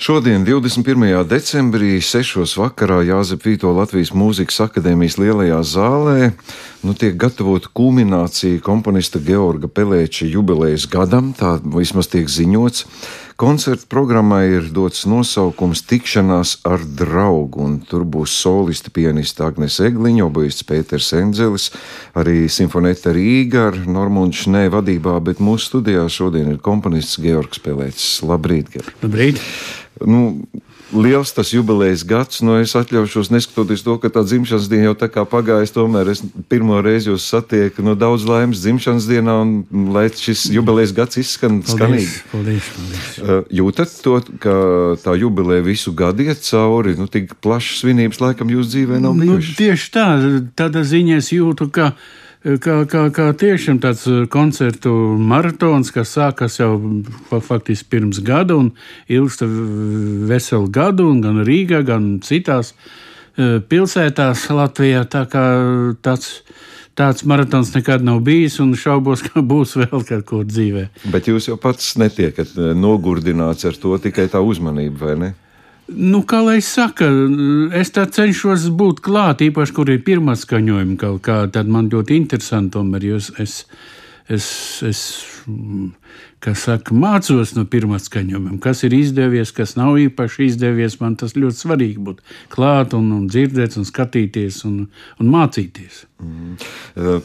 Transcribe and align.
Šodien, 0.00 0.46
21. 0.48 1.26
decembrī, 1.28 1.98
6. 2.00 2.56
vakarā 2.56 3.02
Jāzep 3.04 3.42
Vīto 3.44 3.68
Latvijas 3.76 4.14
Mūzikas 4.16 4.56
akadēmijas 4.64 5.18
lielajā 5.20 5.58
zālē 5.60 6.30
nu, 6.80 6.94
tiek 6.96 7.18
gatavota 7.20 7.68
kulminācija 7.76 8.62
komponista 8.64 9.20
Georga 9.20 9.68
Pelēča 9.68 10.24
jubilejas 10.24 10.86
gadam, 10.88 11.34
tā 11.36 11.58
vismaz 11.76 12.08
tiek 12.08 12.32
ziņots. 12.32 12.86
Koncerta 13.40 13.86
programmai 13.88 14.50
ir 14.52 14.66
dots 14.76 15.06
nosaukums 15.08 15.80
Tikšanās 15.88 16.58
ar 16.68 16.82
draugu, 16.84 17.62
un 17.64 17.78
tur 17.88 18.02
būs 18.04 18.34
solisti 18.36 18.92
pianista 18.92 19.46
Agnes 19.48 19.78
Egliņa, 19.80 20.26
obojists 20.26 20.66
Pēters 20.68 21.08
Enzelis, 21.16 21.70
arī 22.20 22.50
simfonēta 22.52 23.14
Rīga 23.16 23.70
ar 23.70 23.78
Normundu 23.88 24.42
Šnē 24.42 24.66
vadībā, 24.76 25.16
bet 25.24 25.40
mūsu 25.40 25.70
studijā 25.70 26.04
šodien 26.12 26.52
ir 26.52 26.60
komponists 26.60 27.16
Georgs 27.24 27.64
Pelēcis. 27.64 28.18
Labrīt, 28.28 28.74
Georg! 28.76 28.92
Labrīt! 29.06 29.40
nu, 30.04 30.20
liels 30.92 31.32
tas 31.34 31.52
jubilejas 31.54 32.02
gads. 32.06 32.40
Nu, 32.44 32.56
es 32.60 32.74
atļaušos, 32.78 33.30
neskatoties 33.32 33.84
to, 33.86 33.96
ka 34.02 34.10
tā 34.12 34.22
dzimšanas 34.26 34.68
diena 34.70 34.90
jau 34.90 34.96
tā 35.02 35.08
kā 35.12 35.24
pagājusi, 35.28 35.74
tomēr 35.76 36.10
es 36.12 36.22
pirmo 36.50 36.80
reizi 36.84 37.10
jūs 37.10 37.26
satieku. 37.30 37.84
Nu, 37.86 37.96
daudz 37.98 38.26
laimes 38.28 38.62
dzimšanas 38.64 39.08
dienā, 39.10 39.36
un 39.44 39.90
lai 39.94 40.06
šis 40.14 40.48
jubilejas 40.54 40.94
gads 40.96 41.20
izskan 41.22 41.60
skanīgi. 41.66 42.22
Paldies, 42.32 42.70
paldies. 42.76 43.10
Uh, 43.20 43.42
jūtat 43.60 43.94
to, 44.04 44.16
ka 44.42 44.56
tā 45.04 45.16
jubileja 45.20 45.66
visu 45.66 45.94
gadu 45.96 46.26
iet 46.26 46.42
cauri, 46.46 46.96
nu, 46.98 47.08
tik 47.10 47.36
plašas 47.44 47.84
svinības 47.84 48.22
laikam 48.22 48.50
jūsu 48.52 48.74
dzīvē 48.74 49.02
nav 49.02 49.14
nu, 49.14 49.26
bijušas? 49.26 49.54
Nu, 49.54 49.60
tieši 49.62 49.92
tā, 49.94 50.08
tādā 50.58 50.84
ziņā 50.86 51.20
es 51.22 51.30
jūtu, 51.34 51.70
ka 51.74 51.92
kā, 52.44 52.76
kā, 52.88 53.02
kā 53.14 53.26
tiešām 53.36 53.80
tāds 53.82 54.06
uh, 54.08 54.24
koncertu 54.30 54.92
maratons, 55.18 55.92
kas 55.94 56.14
sākas 56.16 56.60
jau 56.60 56.72
faktiski 57.30 57.90
pirms 57.92 58.22
gada 58.24 58.56
un 58.56 58.72
ilgsta 59.08 59.48
veselu 60.30 60.70
gadu, 60.72 61.10
gan 61.20 61.42
Rīgā, 61.46 61.82
gan 61.86 62.18
citās 62.24 62.72
uh, 62.74 63.60
pilsētās 63.60 64.48
Latvijā. 64.54 65.04
Tā 65.10 65.26
kā 65.30 65.44
tāds 66.02 66.40
tāds 67.00 67.24
maratons 67.24 67.70
nekad 67.72 68.02
nav 68.04 68.18
bijis, 68.26 68.58
un 68.60 68.74
šaubos, 68.76 69.22
ka 69.26 69.40
būs 69.40 69.76
vēl 69.80 70.02
kaut 70.08 70.26
kur 70.28 70.48
dzīvē. 70.48 70.88
Bet 71.12 71.30
jūs 71.30 71.48
jau 71.48 71.60
pats 71.60 71.94
netiekat 72.00 72.56
uh, 72.58 72.72
nogurdināts 72.76 73.68
ar 73.68 73.78
to 73.80 73.96
tikai 74.02 74.28
tā 74.32 74.42
uzmanību, 74.44 74.98
vai 75.04 75.16
ne? 75.20 75.30
Nu, 75.90 76.22
kā 76.28 76.38
lai 76.46 76.60
saka, 76.62 77.08
es 77.74 77.90
tā 77.94 78.04
cenšos 78.06 78.68
būt 78.78 79.00
klāt, 79.02 79.42
īpaši, 79.42 79.74
kur 79.74 79.90
ir 79.90 80.02
pirmā 80.06 80.36
skaņojuma 80.38 80.98
kaut 81.00 81.22
kā. 81.26 81.40
Tad 81.52 81.70
man 81.70 81.90
ļoti 81.90 82.18
interesanti, 82.20 82.74
tomēr, 82.76 83.06
jo 83.08 83.18
es, 83.18 83.30
es, 83.42 83.56
es, 84.30 84.46
es 84.86 85.02
kas 86.40 86.64
saka, 86.64 86.94
mācos 86.96 87.52
no 87.56 87.66
pirmā 87.68 87.98
skaņojuma, 88.00 88.56
kas 88.64 88.84
ir 88.88 88.94
izdevies, 88.96 89.52
kas 89.52 89.76
nav 89.76 89.98
īpaši 90.00 90.46
izdevies. 90.48 90.96
Man 91.00 91.16
tas 91.20 91.36
ļoti 91.36 91.58
svarīgi 91.58 92.04
būt 92.06 92.22
klāt 92.52 92.94
un, 92.96 93.10
un 93.12 93.26
dzirdēt, 93.28 93.76
un 93.76 93.88
skatīties 93.88 94.62
un, 94.68 94.86
un 95.20 95.32
mācīties. 95.34 96.06
Mm. 96.20 96.56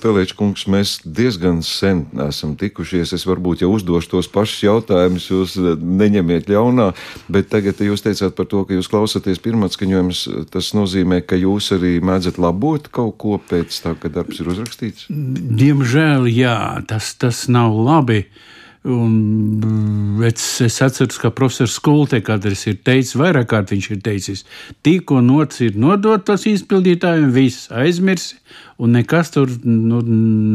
Pelēča 0.04 0.36
kungs, 0.40 0.66
mēs 0.72 0.98
diezgan 1.04 1.62
sen 1.68 2.06
esam 2.28 2.56
tikušies. 2.60 3.14
Es 3.16 3.26
varbūt 3.28 3.64
jau 3.64 3.72
uzdošu 3.76 4.12
tos 4.14 4.30
pašus 4.32 4.66
jautājumus, 4.68 5.28
jūs 5.32 5.56
neņemiet 5.80 6.52
ļaunā, 6.52 6.90
bet 7.32 7.50
tagad 7.52 7.80
jūs 7.84 8.04
teicāt 8.04 8.36
par 8.36 8.50
to, 8.52 8.66
ka 8.68 8.76
jūs 8.76 8.92
klausāties 8.92 9.40
pirmatskaņojumus. 9.44 10.26
Tas 10.52 10.74
nozīmē, 10.76 11.22
ka 11.28 11.40
jūs 11.40 11.72
arī 11.76 11.98
mēdzat 12.04 12.40
labot 12.42 12.92
kaut 12.92 13.16
ko 13.22 13.40
pēc 13.40 13.80
tā, 13.84 13.96
ka 14.00 14.12
darbs 14.12 14.44
ir 14.44 14.52
uzrakstīts? 14.52 15.08
Diemžēl, 15.10 16.28
jā, 16.32 16.60
tas, 16.88 17.14
tas 17.20 17.46
nav 17.52 17.76
labi. 17.80 18.26
Uh, 18.26 18.52
Un 18.86 20.22
es, 20.24 20.62
es 20.62 20.76
atceros, 20.86 21.18
ka 21.18 21.32
profesors 21.34 21.74
Skulte 21.80 22.20
kādreiz 22.22 22.68
ir 22.70 22.76
teicis, 22.86 23.16
vairāk 23.18 23.48
kārt 23.50 23.72
viņš 23.74 23.88
ir 23.96 24.02
teicis, 24.06 24.44
tikko 24.86 25.24
nots 25.26 25.64
ir 25.66 25.80
nodotas 25.82 26.46
izpildītājiem, 26.52 27.32
viss 27.34 27.72
aizmirsi, 27.74 28.38
un 28.78 28.94
nekas 28.94 29.34
tur 29.34 29.50
nu, 29.66 30.04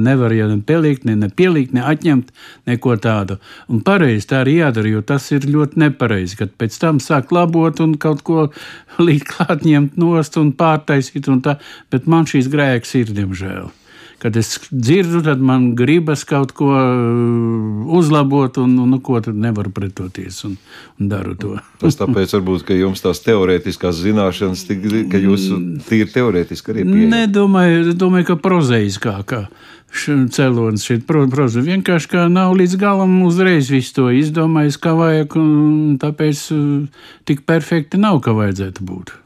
nevar 0.07 0.37
ja 0.37 0.47
ne 0.47 0.61
pielikt, 0.63 1.09
ne, 1.09 1.17
ne 1.19 1.27
pielikt, 1.27 1.75
ne 1.75 1.83
atņemt, 1.91 2.31
neko 2.71 2.95
tādu. 3.03 3.41
Un 3.67 3.83
pareizi 3.83 4.31
tā 4.31 4.45
arī 4.45 4.61
jādara, 4.61 4.95
jo 4.95 5.03
tas 5.11 5.27
ir 5.35 5.51
ļoti 5.51 5.83
nepareizi, 5.83 6.39
kad 6.39 6.55
pēc 6.55 6.79
tam 6.79 7.03
sāk 7.03 7.35
labot 7.35 7.83
un 7.83 7.99
kaut 7.99 8.23
ko 8.23 8.47
līdz 9.09 9.27
klāt 9.27 9.67
ņemt 9.67 9.99
nost 9.99 10.39
un 10.39 10.55
pārtaisīt 10.55 11.27
un 11.35 11.43
tā, 11.43 11.59
bet 11.91 12.07
man 12.07 12.31
šīs 12.31 12.53
grēks 12.55 12.95
ir, 13.03 13.11
diemžēl 13.19 13.73
kad 14.21 14.37
es 14.37 14.53
dzirdu, 14.71 15.23
tad 15.25 15.41
man 15.41 15.71
gribas 15.77 16.27
kaut 16.29 16.53
ko 16.57 16.69
uh, 16.69 17.97
uzlabot, 17.97 18.59
un 18.61 18.75
nu, 18.77 18.99
ko 19.05 19.21
tad 19.25 19.39
nevaru 19.41 19.73
pretoties 19.73 20.43
un, 20.45 20.59
un 21.01 21.09
daru 21.09 21.37
to. 21.41 21.55
Tas 21.81 21.97
tāpēc, 21.97 22.35
varbūt, 22.37 22.67
ka 22.69 22.77
jums 22.77 23.01
tās 23.01 23.23
teorētiskās 23.25 24.03
zināšanas, 24.05 24.67
tik, 24.69 24.85
ka 25.13 25.21
jūs 25.21 25.49
tīri 25.89 26.11
teorētiski 26.13 26.75
arī 26.75 26.85
pieejat. 26.85 27.15
Nedomāju, 27.15 27.95
domāju, 27.97 28.33
ka 28.33 28.41
prozeiskākā. 28.45 29.47
Cēlonis 29.91 30.85
šeit, 30.87 31.03
protams, 31.09 31.57
vienkārši 31.67 32.13
kā 32.13 32.29
nav 32.31 32.53
līdz 32.61 32.77
galam 32.79 33.17
uzreiz 33.27 33.73
visu 33.73 33.97
to 33.97 34.11
izdomājis, 34.15 34.79
kā 34.79 34.93
vajag, 34.95 35.35
un 35.41 35.97
tāpēc 36.03 36.45
uh, 36.55 37.09
tik 37.27 37.43
perfekti 37.49 37.99
nav, 37.99 38.21
kā 38.23 38.37
vajadzētu 38.37 38.87
būt. 38.87 39.17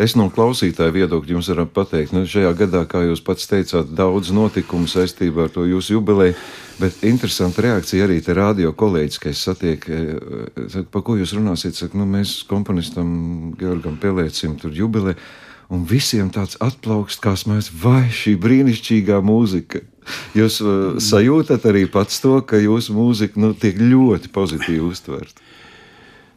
Es 0.00 0.14
no 0.16 0.30
klausītāja 0.32 0.92
viedokļa 0.94 1.34
jums 1.34 1.50
varu 1.52 1.66
pateikt, 1.68 2.14
nu, 2.16 2.22
šajā 2.24 2.52
gadā, 2.56 2.80
kā 2.88 3.02
jūs 3.04 3.20
pats 3.24 3.48
teicāt, 3.50 3.90
daudz 3.92 4.30
notikumu 4.32 4.88
saistībā 4.88 5.44
ar 5.44 5.52
to 5.52 5.66
jūsu 5.68 5.98
jubileju, 5.98 6.36
bet 6.80 7.02
interesanta 7.04 7.66
reakcija 7.66 8.06
arī 8.06 8.22
te 8.24 8.36
rādio 8.36 8.72
kolēģis, 8.72 9.18
ka 9.20 9.28
es 9.28 9.42
satieku, 9.44 9.92
e, 9.92 10.16
e, 10.64 10.84
par 10.88 11.04
ko 11.04 11.18
jūs 11.18 11.34
runāsiet, 11.36 11.76
saka, 11.76 12.00
nu, 12.00 12.06
mēs 12.08 12.38
komponistam 12.48 13.10
Georgam 13.60 13.98
Pelēcim 14.00 14.56
tur 14.62 14.72
jubileju, 14.72 15.20
un 15.68 15.84
visiem 15.84 16.32
tāds 16.32 16.56
atplaukst, 16.64 17.20
kā 17.20 17.36
mēs, 17.50 17.68
vai 17.82 18.06
šī 18.08 18.38
brīnišķīgā 18.40 19.20
mūzika. 19.20 19.82
Jūs 20.32 20.62
uh, 20.64 20.96
sajūtat 21.04 21.66
arī 21.68 21.84
pats 21.92 22.22
to, 22.24 22.38
ka 22.40 22.56
jūsu 22.56 22.96
mūzika 22.96 23.36
nu, 23.36 23.52
tiek 23.52 23.76
ļoti 23.76 24.32
pozitīvi 24.32 24.80
uztverta. 24.88 25.44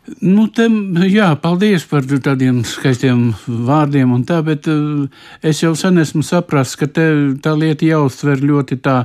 Nu, 0.01 0.47
te, 0.49 0.65
jā, 1.13 1.27
paldies 1.37 1.83
par 1.85 2.07
tādiem 2.09 2.63
skaistiem 2.65 3.27
vārdiem, 3.45 4.15
tā, 4.25 4.39
bet 4.45 4.65
uh, 4.71 5.05
es 5.45 5.61
jau 5.61 5.75
sen 5.77 6.01
esmu 6.01 6.23
sapratis, 6.25 6.73
ka 6.79 6.87
te, 6.89 7.05
tā 7.43 7.53
lieta 7.53 7.85
jāuztver 7.85 8.41
ļoti 8.41 8.79
tā, 8.81 8.95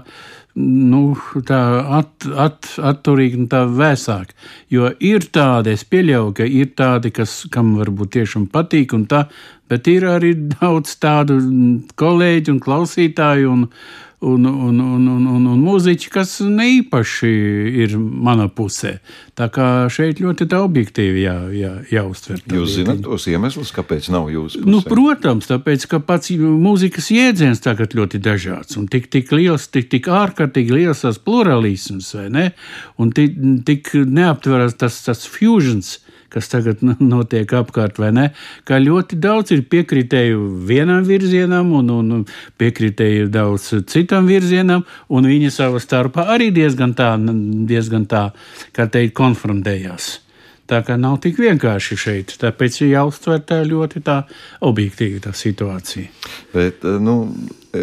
nu, 0.56 1.02
tā 1.44 1.60
at, 1.98 2.26
at, 2.46 2.70
atturīgi 2.80 3.42
un 3.42 3.50
tā 3.52 3.66
vēsāk. 3.68 4.32
Jo 4.72 4.88
ir 5.04 5.28
tādi, 5.36 5.76
es 5.76 5.84
pieļauju, 5.84 6.32
ka 6.40 6.48
ir 6.48 6.72
tādi, 6.80 7.12
kas, 7.12 7.42
kam 7.52 7.74
varbūt 7.76 8.14
tiešām 8.16 8.48
patīk, 8.56 8.96
un 8.96 9.04
tā, 9.10 9.26
bet 9.68 9.92
ir 9.92 10.08
arī 10.08 10.32
daudz 10.56 10.96
tādu 11.04 11.38
kolēģu 12.00 12.56
un 12.56 12.64
klausītāju. 12.64 13.52
Un, 13.52 13.68
un, 14.20 14.44
un, 14.44 14.78
un, 14.80 15.06
un, 15.06 15.26
un, 15.26 15.46
un 15.52 15.60
mūziķi, 15.60 16.08
kas 16.12 16.38
neīpaši 16.40 17.32
ir 17.84 17.96
mana 18.00 18.46
pusē. 18.48 18.96
Tā 19.36 19.50
kā 19.52 19.66
šeit 19.92 20.22
ļoti 20.24 20.46
tā 20.48 20.62
objektīvi 20.64 21.26
jā, 21.26 21.34
jā, 21.52 21.72
jāuztver. 21.92 22.40
Jūs 22.56 22.78
zināt 22.78 23.02
tos 23.04 23.26
iemeslus, 23.28 23.74
kāpēc 23.76 24.08
nav 24.14 24.30
jūsu 24.32 24.62
pusē? 24.62 24.72
Nu, 24.72 24.80
protams, 24.86 25.50
tāpēc, 25.50 25.84
ka 25.90 26.00
pats 26.00 26.32
mūzikas 26.40 27.10
jēdziens 27.12 27.60
tagad 27.64 27.92
ļoti 27.98 28.22
dažāds 28.24 28.80
un 28.80 28.88
tik, 28.92 29.10
tik 29.12 29.34
liels, 29.36 29.68
tik, 29.68 29.90
tik 29.92 30.08
ārkārtīgi 30.08 30.80
liels 30.80 31.04
tas 31.04 31.20
pluralisms, 31.20 32.14
vai 32.16 32.26
ne? 32.32 32.48
Un 33.02 33.12
tik, 33.16 33.36
tik 33.68 33.92
neaptveras 34.00 34.78
tas, 34.80 35.02
tas 35.04 35.28
fusions 35.28 35.98
kas 36.36 36.50
tagad 36.52 36.84
notiek 37.14 37.56
apkārt, 37.56 38.00
vai 38.02 38.12
ne? 38.16 38.26
Kā 38.68 38.80
ļoti 38.82 39.18
daudz 39.22 39.54
ir 39.56 39.64
piekritēju 39.72 40.42
vienam 40.68 41.06
virzienam, 41.08 41.72
un, 41.80 41.94
un 41.96 42.26
piekritēju 42.60 43.30
daudz 43.32 43.72
citam 43.88 44.28
virzienam, 44.28 44.84
un 45.08 45.32
viņi 45.32 45.50
savā 45.54 45.80
starpā 45.82 46.28
arī 46.36 46.52
diezgan 46.54 46.94
tā, 46.98 47.14
diezgan 47.72 48.06
tā 48.10 48.28
kā 48.76 48.88
teikt, 48.92 49.16
konfrontējās. 49.16 50.12
Tā 50.66 50.80
kā 50.82 50.96
nav 50.98 51.20
tik 51.22 51.38
vienkārši 51.38 51.96
šeit. 52.00 52.32
Tāpēc 52.42 52.80
ir 52.82 52.96
jāuztver 52.96 53.38
tā 53.46 53.60
ļoti 53.66 54.02
tā 54.06 54.16
objektīva 54.66 55.22
tā 55.28 55.34
situācija. 55.36 56.10
Bet, 56.54 56.82
eh, 56.82 56.98
nu, 56.98 57.20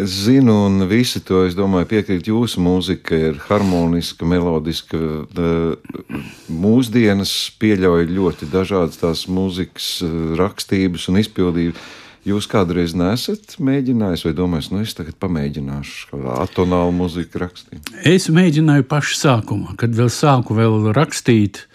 es 0.02 0.14
zinu, 0.26 0.54
un 0.66 0.86
visi 0.90 1.20
to, 1.24 1.42
domāju, 1.56 1.88
piekrīt 1.90 2.28
jūsu 2.30 2.62
mūzika 2.64 3.18
ir 3.30 3.40
harmoniska, 3.48 4.26
melodiska. 4.28 5.00
Eh, 5.24 6.14
mūsdienas 6.48 7.34
pieļauj 7.60 8.08
ļoti 8.10 8.48
dažādas 8.52 9.00
tās 9.02 9.26
mūzikas 9.30 9.90
eh, 10.04 10.16
rakstības 10.40 11.10
un 11.12 11.20
izpildības. 11.22 11.92
Jūs 12.24 12.46
kādreiz 12.48 12.94
nesat 12.96 13.58
mēģinājis, 13.60 14.22
vai 14.24 14.32
domājat, 14.32 14.70
nu 14.72 14.80
es 14.80 14.94
tagad 14.96 15.18
pamēģināšu 15.20 16.06
kādu 16.08 16.30
atonālu 16.40 16.94
mūziku 16.96 17.42
rakstīt? 17.42 17.90
Es 18.00 18.30
mēģināju 18.32 18.86
pašu 18.88 19.18
sākumā, 19.20 19.76
kad 19.76 19.92
vēl 19.92 20.08
sāku 20.08 20.56
vēl 20.56 20.88
rakstīt 20.96 21.66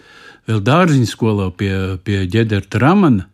vēl 0.50 0.58
dārziņu 0.66 1.06
skolā 1.06 1.50
pie, 1.54 1.72
pie 2.02 2.24
ģenerāla 2.26 2.82
Ramana, 2.82 3.29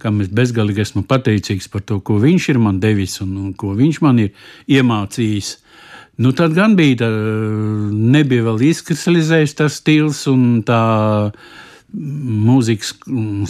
kam 0.00 0.20
es 0.24 0.30
bezgalīgi 0.32 0.84
esmu 0.84 1.04
pateicīgs 1.08 1.70
par 1.72 1.84
to, 1.86 2.00
ko 2.00 2.18
viņš 2.22 2.48
ir 2.52 2.60
man 2.62 2.80
devis 2.82 3.20
un, 3.24 3.36
un 3.36 3.54
ko 3.54 3.74
viņš 3.78 4.00
man 4.04 4.18
ir 4.26 4.32
iemācījis. 4.68 5.56
Nu, 6.20 6.34
tad 6.36 6.52
gan 6.56 6.76
bija, 6.76 6.98
tā, 7.00 7.08
nebija 7.94 8.44
vēl 8.50 8.66
izkristalizējis 8.70 9.56
tas 9.56 9.78
stils 9.80 10.26
un 10.28 10.60
tā 10.66 10.82
mūzikas 11.90 12.92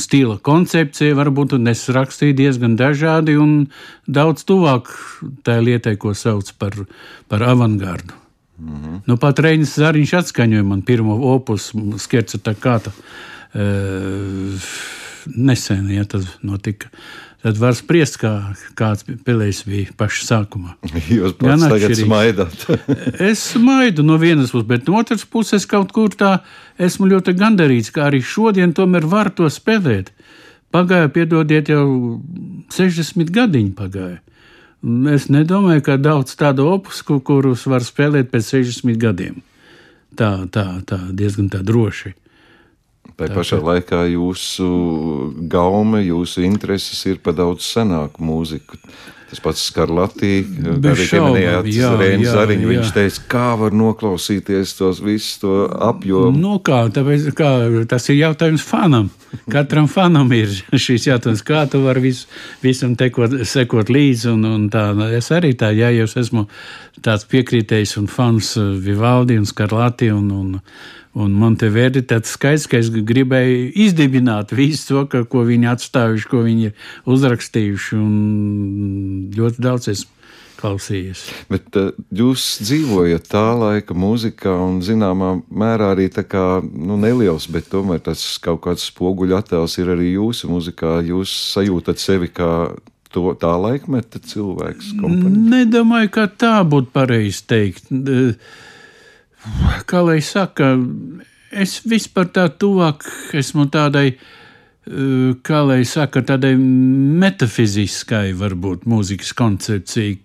stila 0.01 0.39
koncepcija, 0.43 1.17
varbūt, 1.19 1.59
es 1.69 1.83
rakstīju 1.93 2.37
diezgan 2.39 2.77
dažādi 2.79 3.37
un 3.41 3.67
daudz 4.09 4.47
tuvāk 4.49 4.89
tai 5.45 5.59
lietai, 5.67 5.97
ko 6.01 6.15
sauc 6.17 6.53
par, 6.59 6.79
par 7.29 7.43
avangardu. 7.43 8.15
Mm 8.61 8.75
-hmm. 8.75 9.01
Nu, 9.07 9.17
pat 9.17 9.39
Reinis 9.39 9.79
Zariņš 9.79 10.15
atskaņoja 10.15 10.63
man 10.63 10.83
pirmo 10.83 11.17
opus, 11.35 11.73
skerca 11.99 12.39
tā 12.39 12.55
kā 12.55 12.79
tā. 12.81 12.93
E, 13.55 13.65
nesen, 15.29 15.91
ja 15.93 16.07
tas 16.09 16.27
notika 16.43 16.91
tad 17.41 17.57
var 17.61 17.75
spriest, 17.77 18.19
kā, 18.21 18.33
kāds 18.77 19.07
pelējs 19.25 19.63
bija 19.69 19.95
pašā 19.99 20.27
sākumā. 20.29 20.77
Jūs 21.17 21.37
pats 21.41 21.67
tagad 21.67 21.97
smaidāt. 21.99 22.65
es 23.31 23.45
smaidu 23.55 24.05
no 24.07 24.19
vienas 24.21 24.53
puses, 24.53 24.69
bet 24.69 24.89
no 24.89 25.01
otras 25.01 25.25
puses 25.25 25.67
kaut 25.69 25.95
kur 25.97 26.13
tā 26.13 26.39
esmu 26.81 27.09
ļoti 27.15 27.37
gandarīts, 27.41 27.93
ka 27.95 28.09
arī 28.09 28.23
šodien 28.25 28.75
tomēr 28.77 29.09
var 29.09 29.33
to 29.37 29.49
spēlēt. 29.51 30.13
Pagāja, 30.71 31.11
piedodiet, 31.11 31.73
jau 31.73 32.21
60 32.71 33.33
gadiņi 33.35 33.73
pagāja. 33.79 34.21
Es 35.13 35.27
nedomāju, 35.33 35.83
ka 35.85 35.99
daudz 36.01 36.37
tādu 36.41 36.69
opusku, 36.71 37.19
kurus 37.25 37.67
var 37.69 37.85
spēlēt 37.85 38.31
pēc 38.33 38.55
60 38.55 39.01
gadiem. 39.01 39.41
Tā, 40.17 40.47
tā, 40.53 40.65
tā 40.87 41.01
diezgan 41.17 41.51
tā 41.53 41.61
droši. 41.67 42.15
Tā 43.21 43.37
pašā 43.37 43.61
laikā 43.61 44.05
jūsu 44.15 44.67
gaume, 45.53 46.01
jūsu 46.07 46.45
intereses 46.47 47.01
ir 47.11 47.21
pa 47.23 47.35
daudz 47.37 47.67
senāku 47.69 48.25
mūziku. 48.25 48.81
Tas 49.31 49.39
pats 49.39 49.61
Skarlatī, 49.63 50.41
arī 50.43 51.05
pieminējāt 51.07 51.67
Rēnu 52.01 52.27
Zariņu, 52.27 52.71
viņš 52.73 52.89
teica, 52.97 53.21
kā 53.31 53.45
var 53.61 53.77
noklausīties 53.79 54.73
tos 54.75 54.99
visus 55.05 55.37
to 55.39 55.53
apjomu. 55.71 56.35
Nu 56.35 56.57
kā, 56.67 56.81
tāpēc, 56.91 57.29
kā, 57.39 57.53
tas 57.87 58.11
ir 58.11 58.19
jautājums 58.25 58.65
fanam. 58.67 59.07
Katram 59.47 59.87
fanam 59.87 60.33
ir 60.35 60.51
šīs 60.87 61.07
jautājums, 61.13 61.45
kā 61.47 61.63
tu 61.71 61.85
vari 61.85 62.09
vis, 62.09 62.25
visam 62.65 62.97
tekot, 62.99 63.45
sekot 63.47 63.93
līdzi. 63.95 64.33
Un, 64.33 64.49
un 64.51 64.67
tā, 64.73 64.89
es 65.15 65.31
arī 65.37 65.55
tā, 65.55 65.71
ja 65.79 65.93
jau 65.95 66.11
esmu 66.11 66.49
tāds 66.99 67.29
piekrītējs 67.31 68.01
un 68.03 68.11
fans 68.11 68.57
Vivaldi 68.83 69.39
un 69.39 69.47
Skarlatī 69.47 70.11
un, 70.11 70.27
un 70.35 70.59
Un 71.19 71.33
man 71.35 71.57
te 71.59 71.67
vērti 71.73 72.05
tāds 72.07 72.31
skaidrs, 72.37 72.69
ka 72.71 72.79
es 72.79 72.91
gribēju 72.91 73.73
izdibināt 73.83 74.53
visu 74.55 74.87
to, 74.93 75.01
ka, 75.11 75.25
ko 75.27 75.43
viņi 75.49 75.67
atstājuši, 75.73 76.29
ko 76.31 76.45
viņi 76.47 76.69
ir 76.69 77.11
uzrakstījuši. 77.11 77.99
Un 77.99 79.33
ļoti 79.35 79.65
daudz 79.65 79.91
esmu 79.91 80.21
klausījies. 80.61 81.25
Bet 81.51 81.75
uh, 81.81 81.91
jūs 82.15 82.45
dzīvojat 82.63 83.27
tā 83.33 83.43
laika 83.59 83.97
mūzikā 83.97 84.53
un 84.69 84.79
zināmā 84.85 85.33
mērā 85.49 85.91
arī 85.97 86.07
tā 86.13 86.23
kā 86.29 86.61
nu, 86.63 86.99
neliels, 87.01 87.49
bet 87.51 87.71
tomēr 87.73 88.03
tas 88.07 88.23
kaut 88.45 88.63
kāds 88.69 88.87
spoguļu 88.93 89.39
attēls 89.41 89.79
ir 89.81 89.91
arī 89.97 90.13
jūsu 90.15 90.53
mūzikā. 90.53 91.01
Jūs 91.11 91.35
sajūtat 91.57 92.03
sevi 92.03 92.31
kā 92.31 92.53
to 93.11 93.33
tā 93.41 93.57
laikmeta 93.59 94.23
cilvēks? 94.23 94.95
Komponists? 95.01 95.47
Nedomāju, 95.57 96.15
ka 96.15 96.29
tā 96.31 96.59
būtu 96.63 96.93
pareizi 96.95 97.47
teikt. 97.51 97.91
Uh, 97.91 98.37
kā 99.87 100.03
lai 100.05 100.21
saka, 100.25 100.75
es 101.51 101.81
vispār 101.89 102.31
tā 102.35 102.49
tuvāk 102.61 103.07
esmu 103.37 103.67
tādai, 103.73 104.15
eh, 104.15 105.33
kā 105.43 105.63
lai 105.67 105.83
saka, 105.85 106.23
tādai 106.23 106.55
metafiziskai, 106.59 108.33
varbūt, 108.35 108.87
mūzikas 108.87 109.33
koncepcijai, 109.35 110.19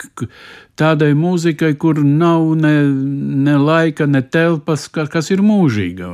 tādai 0.79 1.13
mūzikai, 1.17 1.73
kur 1.79 2.01
nav 2.03 2.49
ne, 2.59 2.73
ne 3.45 3.55
laika, 3.59 4.07
ne 4.09 4.21
telpas, 4.21 4.87
kas 4.91 5.31
ir 5.31 5.43
mūžīga? 5.45 6.11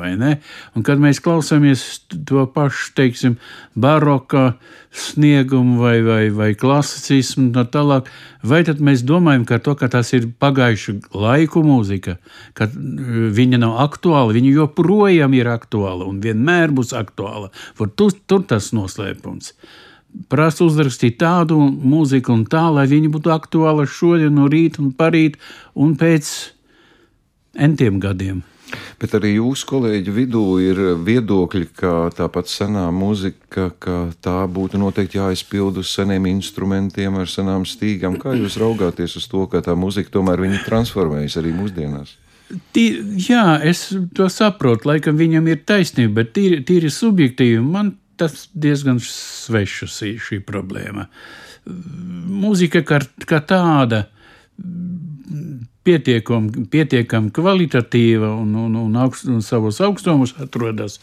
Un 0.75 0.85
kad 0.85 1.01
mēs 1.01 1.21
klausāmies 1.23 1.85
to 2.29 2.45
pašu, 2.53 2.91
teiksim, 2.97 3.37
baroka 3.75 4.55
sniegumu 4.91 5.79
vai, 5.81 5.97
vai, 6.05 6.23
vai 6.35 6.49
klasicismu 6.59 7.49
tā 7.55 7.63
tālāk, 7.73 8.09
vai 8.43 8.61
tad 8.67 8.81
mēs 8.83 9.05
domājam, 9.07 9.45
ka 9.47 9.61
to, 9.63 9.75
ka 9.79 9.87
tas 9.91 10.11
ir 10.17 10.27
pagājušu 10.41 10.97
laiku 11.15 11.63
mūzika, 11.65 12.17
ka 12.57 12.67
uh, 12.67 13.21
viņa 13.31 13.61
nav 13.61 13.77
aktuāla, 13.85 14.35
viņa 14.35 14.57
joprojām 14.57 15.37
ir 15.37 15.51
aktuāla 15.51 16.09
un 16.09 16.19
vienmēr 16.23 16.75
būs 16.75 16.91
aktuāla. 16.97 17.53
Tur, 17.95 18.11
tur 18.27 18.43
tas 18.49 18.73
noslēpums 18.75 19.55
prasa 20.31 20.65
uzrakstīt 20.65 21.19
tādu 21.21 21.57
mūziku 21.59 22.33
un 22.35 22.45
tā, 22.49 22.67
lai 22.73 22.87
viņi 22.91 23.11
būtu 23.13 23.33
aktuāli 23.33 23.87
šodien, 23.89 24.33
no 24.35 24.47
rīta 24.51 24.81
un 24.83 24.93
parīt 24.95 25.37
un 25.75 25.95
pēc 25.99 26.31
entiem 27.59 27.99
gadiem. 28.03 28.41
Bet 29.01 29.15
arī 29.17 29.33
jūsu 29.35 29.67
kolēģu 29.67 30.13
vidū 30.15 30.43
ir 30.63 30.79
viedokļi, 31.03 31.67
ka 31.75 31.93
tāpat 32.15 32.47
senā 32.51 32.85
mūzika, 32.95 33.71
ka 33.81 33.95
tā 34.23 34.37
būtu 34.47 34.79
noteikti 34.79 35.19
jāizpild 35.19 35.81
uz 35.81 35.91
seniem 35.91 36.29
instrumentiem, 36.31 37.17
ar 37.19 37.27
senām 37.27 37.65
stīgām. 37.67 38.19
Kā 38.21 38.35
jūs 38.37 38.59
raugāties 38.61 39.17
uz 39.19 39.27
to, 39.31 39.43
ka 39.51 39.63
tā 39.65 39.75
mūzika 39.75 40.13
tomēr 40.13 40.45
transformējas 40.67 41.39
arī 41.41 41.55
mūsdienās? 41.57 42.15
Tī, 42.75 42.85
jā, 43.29 43.61
es 43.63 43.85
to 44.15 44.27
saprotu, 44.31 44.89
laikam 44.89 45.15
viņam 45.19 45.45
ir 45.47 45.61
taisnība, 45.67 46.19
bet 46.19 46.33
tīri, 46.35 46.59
tīri 46.67 46.91
subjektīvi 46.91 47.61
man 47.63 47.93
tas 48.21 48.47
diezgan 48.53 49.01
sveša 49.01 49.89
šī, 49.89 50.15
šī 50.21 50.41
problēma. 50.45 51.07
Mūzika 51.65 52.81
kā, 52.85 53.01
kā 53.27 53.41
tāda 53.45 54.05
pietiekami 55.85 56.65
pietiekam 56.71 57.29
kvalitatīva 57.33 58.29
un, 58.37 58.53
un, 58.67 58.75
un, 58.83 58.97
augst, 59.01 59.27
un 59.29 59.41
savos 59.45 59.81
augstumos 59.81 60.35
atrodas. 60.41 60.99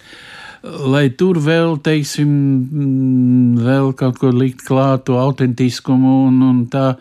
Lai 0.62 1.06
tur 1.14 1.38
vēl, 1.42 1.76
teiksim, 1.86 2.30
vēl 3.62 3.92
kaut 3.98 4.18
ko 4.18 4.32
likt 4.34 4.64
klāt, 4.66 5.04
to 5.06 5.18
autentiskumu 5.18 6.14
un, 6.26 6.40
un 6.42 6.64
tā, 6.70 6.96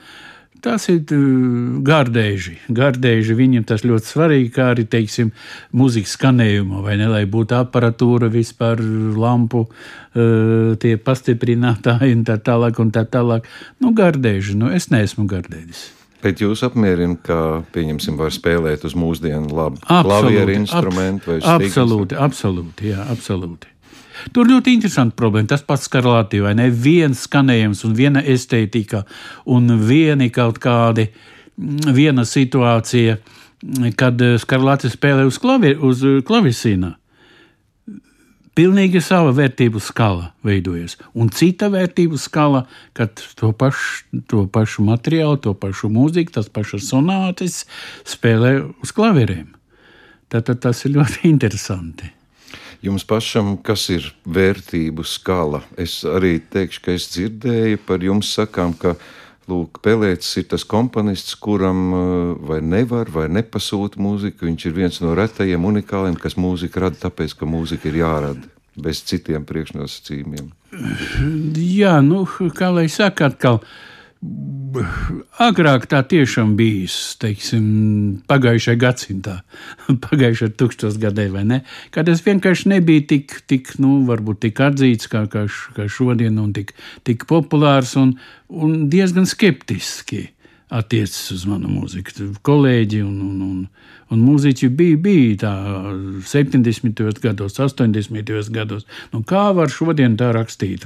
Tas 0.68 0.84
ir 0.92 1.06
gardēži. 1.88 2.58
Gardēži 2.76 3.36
viņam 3.38 3.64
tas 3.70 3.86
ļoti 3.88 4.10
svarīgi, 4.10 4.50
kā 4.58 4.72
arī, 4.74 4.84
teiksim, 4.90 5.30
mūzikas 5.78 6.18
skanējuma, 6.18 6.82
vai 6.84 6.98
ne, 7.00 7.08
lai 7.14 7.22
būtu 7.30 7.56
aparatūra 7.56 8.28
vispār, 8.34 8.82
lampu, 9.16 9.64
uh, 9.64 10.74
tie 10.82 10.98
pastiprinātāji 11.00 12.18
un 12.18 12.26
tā 12.28 12.36
tālāk 12.44 12.82
un 12.84 12.92
tā 12.92 13.06
tālāk. 13.08 13.48
Nu, 13.80 13.94
gardēži, 13.96 14.58
nu, 14.60 14.74
es 14.76 14.90
neesmu 14.92 15.24
gardēdis. 15.32 15.86
Bet 16.24 16.42
jūs 16.44 16.66
apmierina, 16.66 17.16
ka, 17.24 17.40
pieņemsim, 17.72 18.18
var 18.20 18.34
spēlēt 18.36 18.84
uz 18.90 18.98
mūsdienu 18.98 19.54
labu 19.54 19.80
klavieru 19.86 20.58
instrumentu 20.58 21.32
vai 21.32 21.40
stīgas? 21.40 21.78
Absolūti, 21.78 22.20
absolūti, 22.28 22.92
jā, 22.92 23.08
absolūti. 23.14 23.72
Tur 24.34 24.50
ļoti 24.50 24.74
interesanti 24.78 25.18
problēma. 25.20 25.50
Tas 25.54 25.66
pats 25.66 25.88
Skarlātī, 25.90 26.42
vai 26.44 26.54
ne? 26.58 26.70
Viens 26.72 27.26
skanējums 27.28 27.84
un 27.88 27.96
viena 27.98 28.24
estētika 28.24 29.04
un 29.54 29.72
vieni 29.88 30.30
kaut 30.34 30.62
kādi, 30.64 31.10
mm, 31.58 31.92
viena 31.98 32.26
situācija, 32.28 33.18
kad 33.98 34.22
eh, 34.22 34.38
Skarlātis 34.42 34.98
spēlē 34.98 35.28
uz, 35.28 35.40
klavi, 35.42 35.74
uz 35.76 36.04
eh, 36.06 36.22
klavisīna. 36.26 36.96
Pilnīgi 38.58 39.04
sava 39.06 39.30
vērtību 39.38 39.78
skala 39.86 40.32
veidojas, 40.46 40.96
un 41.14 41.30
cita 41.30 41.68
vērtību 41.70 42.18
skala, 42.18 42.64
kad 42.98 43.22
to 43.38 43.52
pašu, 43.54 44.24
to 44.26 44.48
pašu 44.50 44.86
materiālu, 44.88 45.38
to 45.44 45.54
pašu 45.54 45.92
mūziku, 45.94 46.34
tas 46.40 46.50
pašas 46.50 46.90
sonātes 46.90 47.68
spēlē 48.10 48.56
uz 48.82 48.96
klavierēm. 48.98 49.52
Tātad 50.34 50.64
tas 50.66 50.82
ir 50.88 50.98
ļoti 50.98 51.28
interesanti. 51.34 52.17
Jums 52.88 53.04
pašam, 53.04 53.56
kas 53.60 53.90
ir 53.92 54.06
vērtību 54.24 55.04
skala? 55.04 55.60
Es 55.76 56.00
arī 56.08 56.38
teikšu, 56.40 56.84
ka 56.86 56.94
es 56.96 57.10
dzirdēju 57.12 57.82
par 57.88 58.06
jums 58.06 58.30
sakām, 58.38 58.76
ka 58.80 58.96
Lūk, 59.48 59.80
Pelēcis 59.80 60.42
ir 60.42 60.46
tas 60.52 60.66
komponists, 60.68 61.36
kuram 61.40 61.82
uh, 61.96 62.02
vai 62.50 62.60
nevar, 62.60 63.08
vai 63.12 63.30
nepasūta 63.32 64.00
mūzika. 64.04 64.44
Viņš 64.44 64.66
ir 64.68 64.76
viens 64.76 65.00
no 65.00 65.14
retajiem 65.16 65.68
unikāliem, 65.70 66.18
kas 66.20 66.36
mūziku 66.36 66.84
rada, 66.84 67.00
tāpēc, 67.06 67.36
ka 67.40 67.48
mūzika 67.48 67.88
ir 67.88 68.02
jārada 68.02 68.52
bez 68.78 69.00
citiem 69.08 69.48
priekšnosacījumiem. 69.48 70.52
Jā, 71.56 71.96
nu, 72.04 72.26
kā 72.56 72.70
lai 72.76 72.88
saka, 72.92 73.32
atkal 73.32 73.62
Agrāk 75.42 75.86
tā 75.92 76.00
tiešām 76.10 76.56
bijis, 76.58 77.16
teiksim, 77.22 77.66
pagājušajā 78.30 78.80
gadsimtā, 78.82 79.36
pagājušajā 80.08 80.56
tūkstošgadē, 80.60 81.28
vai 81.34 81.44
ne? 81.48 81.60
Kad 81.96 82.10
es 82.12 82.24
vienkārši 82.26 82.72
nebiju 82.74 83.06
tik, 83.12 83.38
tik 83.50 83.76
nu, 83.84 84.00
varbūt 84.08 84.42
tik 84.48 84.64
atzīts 84.68 85.12
kā, 85.12 85.26
kā, 85.32 85.46
kā 85.78 85.88
šodien, 85.92 86.40
un 86.42 86.56
tik, 86.58 86.74
tik 87.08 87.28
populārs 87.30 87.96
un, 88.00 88.16
un 88.50 88.80
diezgan 88.92 89.30
skeptiski 89.30 90.28
attiecas 90.70 91.32
uz 91.36 91.46
manu 91.50 91.72
mūziku. 91.72 92.32
Kolēģi 92.46 93.04
un, 93.06 93.20
un, 93.22 93.42
un, 93.48 93.62
Un 94.08 94.22
mūziķi 94.24 94.70
bija, 94.72 94.98
bija 95.04 95.32
tā 95.42 95.50
70. 96.24 97.02
gados, 97.20 97.58
80. 97.60 98.30
gados. 98.56 98.86
Nu, 99.12 99.20
kā 99.28 99.50
var 99.56 99.72
šodien 99.72 100.16
tā 100.20 100.30
rakstīt? 100.36 100.86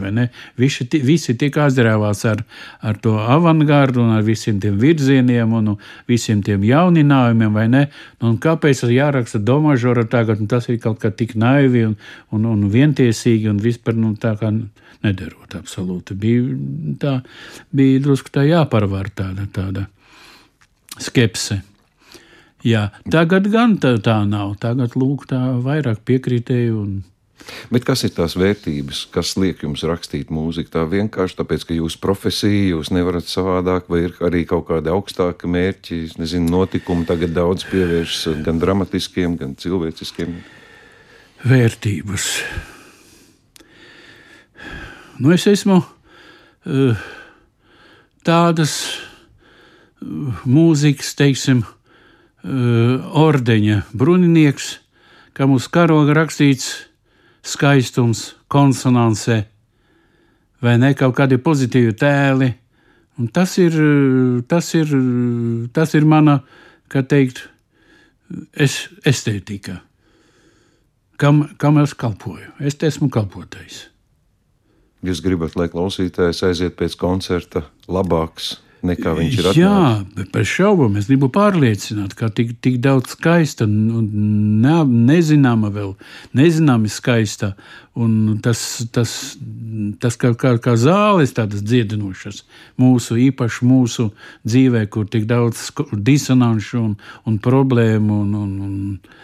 Visi, 0.57 0.87
visi 1.05 1.35
tik 1.37 1.59
aizrāvās 1.61 2.23
ar, 2.25 2.41
ar 2.81 2.97
to 2.97 3.13
avangardu 3.21 4.01
un 4.01 4.15
ar 4.15 4.25
visiem 4.25 4.57
tiem 4.61 4.79
virzieniem 4.81 5.53
un 5.53 5.75
visiem 6.09 6.41
tiem 6.41 6.65
jauninājumiem, 6.65 7.53
vai 7.53 7.67
ne? 7.69 7.83
Nu, 8.23 8.33
kāpēc 8.41 8.87
jāraksta 8.89 9.37
domažora 9.37 10.07
tagad? 10.09 10.41
Nu, 10.41 10.49
tas 10.49 10.65
ir 10.69 10.81
kaut 10.81 10.97
kā 11.03 11.13
tik 11.13 11.37
naivi 11.37 11.85
un, 11.91 11.97
un, 12.33 12.49
un 12.55 12.69
vientiesīgi 12.73 13.53
un 13.53 13.61
vispār 13.61 14.01
nu, 14.01 14.15
tā 14.17 14.33
kā 14.41 14.49
nederot 15.05 15.57
absolūti. 15.57 16.15
Bija, 16.17 16.55
tā, 17.01 17.17
bija 17.75 18.01
drusku 18.03 18.31
tā 18.33 18.45
jāparvar 18.47 19.11
tāda, 19.15 19.47
tāda 19.53 19.87
skepse. 21.01 21.61
Jā, 22.67 22.89
tagad 23.09 23.47
gan 23.49 23.77
tā, 23.81 23.95
tā 24.03 24.21
nav. 24.29 24.57
Tagad 24.61 24.97
lūk, 24.99 25.25
tā 25.29 25.39
vairāk 25.63 26.03
piekritēju. 26.05 26.75
Un... 26.77 26.99
Bet 27.73 27.85
kas 27.87 28.03
ir 28.05 28.13
tās 28.13 28.35
vērtības, 28.37 29.07
kas 29.13 29.33
liek 29.41 29.63
jums 29.65 29.81
rakstīt 29.87 30.29
mūziku? 30.33 30.69
Tā 30.75 30.85
vienkārši 30.89 31.39
tāpēc, 31.39 31.65
ka 31.65 31.77
jūsu 31.77 32.01
profesija, 32.03 32.75
jūs 32.75 32.91
nevarat 32.93 33.25
savādāk, 33.29 33.89
vai 33.89 34.03
ir 34.05 34.17
arī 34.21 34.43
kaut 34.49 34.67
kādi 34.69 34.93
augstāki 34.93 35.49
mērķi, 35.49 36.01
nezinu, 36.21 36.51
notikumi 36.53 37.07
tagad 37.09 37.33
daudz 37.37 37.65
pievēršas 37.71 38.43
gan 38.45 38.61
dramatiskiem, 38.61 39.39
gan 39.41 39.57
cilvēciskiem. 39.57 40.37
Vērtības. 41.41 42.29
Nu, 45.21 45.31
es 45.35 45.45
esmu 45.47 45.77
uh, 45.81 47.05
tādas 48.25 48.73
uh, 50.01 50.41
mūzikas, 50.49 51.13
teiksim, 51.19 51.61
Eh, 52.41 53.01
ordeņa 53.21 53.83
bruninieks, 53.93 54.79
kam 55.37 55.51
uz 55.53 55.67
karoga 55.69 56.15
rakstīts 56.17 56.71
skaistums, 57.45 58.31
konsonance, 58.49 59.43
vai 60.61 60.73
ne 60.81 60.89
kaut 60.97 61.13
kādi 61.19 61.37
pozitīvi 61.37 61.93
tēli. 62.01 62.49
Un 63.21 63.29
tas 63.29 63.53
ir, 63.61 63.77
tas 64.49 64.73
ir, 64.73 64.89
tas 65.73 65.93
ir 65.93 66.07
mana, 66.09 66.39
kā 66.89 67.03
teikt, 67.05 67.43
es, 68.57 68.87
estētika, 69.05 69.77
kam, 71.21 71.43
kam 71.61 71.77
es 71.83 71.93
kalpoju. 71.93 72.55
Es 72.57 72.79
esmu 72.81 73.11
kalpotais. 73.13 73.90
Jūs 75.01 75.21
gribat, 75.25 75.55
lai 75.57 75.65
klausītājs 75.71 76.43
aiziet 76.45 76.75
pēc 76.77 76.93
koncerta 77.01 77.63
labāks, 77.89 78.59
nekā 78.85 79.13
viņš 79.17 79.33
ir. 79.33 79.47
Atnācis. 79.49 79.61
Jā, 79.63 80.25
bez 80.33 80.49
šaubām 80.49 80.99
es 80.99 81.07
gribu 81.09 81.31
pārliecināt, 81.33 82.13
ka 82.17 82.29
tik, 82.29 82.53
tik 82.61 82.77
daudz 82.83 83.15
skaista 83.15 83.65
un 83.65 84.05
ne, 84.61 84.75
nezināma 85.09 85.71
vēl, 85.73 85.95
nezināma 86.37 86.91
skaista. 86.91 87.55
Un 87.97 88.37
tas, 88.45 88.61
tas, 88.93 89.15
tas 89.99 90.15
kā, 90.21 90.31
kā, 90.37 90.53
kā 90.63 90.77
zāles 90.79 91.33
tādas 91.35 91.65
dziedinošas 91.65 92.45
mūsu, 92.79 93.17
īpaši 93.25 93.67
mūsu 93.67 94.11
dzīvē, 94.45 94.85
kur 94.93 95.09
tik 95.11 95.25
daudz 95.27 95.71
disonanšu 95.91 96.79
un, 96.85 96.95
un 97.27 97.41
problēmu 97.41 98.21
un, 98.21 98.33
un, 98.45 98.55
un, 98.69 99.21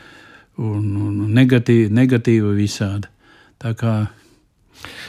un, 0.58 0.94
un 1.06 1.34
negatīva, 1.38 1.94
negatīva 2.02 2.58
visāda. 2.58 3.14
Tā 3.62 3.78
kā 3.78 4.00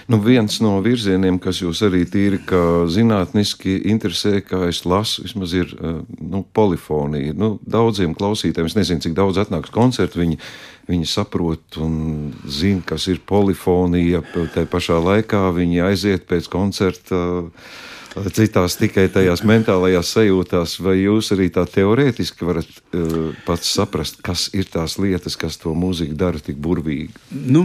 Nu, 0.08 0.20
viens 0.24 0.60
no 0.64 0.78
virzieniem, 0.84 1.36
kas 1.42 1.60
jūs 1.60 1.82
arī 1.84 2.04
tīri 2.08 2.40
zinātniski 2.88 3.74
interesē, 3.92 4.38
kā 4.44 4.62
es 4.70 4.84
lasu, 4.88 5.26
vismaz 5.26 5.52
ir 5.56 5.74
eh, 5.76 5.98
nu, 6.20 6.44
polifonija. 6.56 7.36
Nu, 7.36 7.56
daudziem 7.62 8.16
klausītājiem, 8.16 8.70
es 8.70 8.78
nezinu, 8.78 9.04
cik 9.04 9.18
daudz 9.18 9.42
atnāks 9.42 9.74
koncertu, 9.74 10.22
viņi, 10.22 10.40
viņi 10.88 11.10
saprot 11.10 11.80
un 11.84 12.32
zina, 12.48 12.82
kas 12.88 13.10
ir 13.12 13.20
polifonija. 13.28 14.24
Tā 14.54 14.64
pašā 14.70 14.96
laikā 15.04 15.48
viņi 15.56 15.84
aiziet 15.90 16.26
pēc 16.30 16.48
koncerta. 16.52 17.22
Uh, 17.42 17.86
citās 18.34 18.76
tikai 18.80 19.06
tajās 19.12 19.42
mentālajās 19.46 20.12
sajūtās, 20.16 20.78
vai 20.84 20.96
jūs 21.02 21.32
arī 21.34 21.48
tā 21.54 21.64
teorētiski 21.68 22.46
varat 22.48 22.70
uh, 22.70 23.34
pats 23.46 23.74
saprast, 23.78 24.22
kas 24.24 24.48
ir 24.56 24.68
tās 24.70 24.98
lietas, 24.98 25.36
kas 25.38 25.58
to 25.60 25.74
mūziku 25.76 26.16
dara 26.18 26.40
tik 26.42 26.58
burvīgi? 26.62 27.12
Nu, 27.32 27.64